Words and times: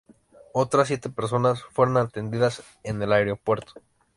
Otras 0.53 0.87
siete 0.87 1.11
personas 1.11 1.61
fueron 1.61 1.95
atendidas 1.97 2.63
en 2.81 3.03
el 3.03 3.13
aeropuerto. 3.13 3.73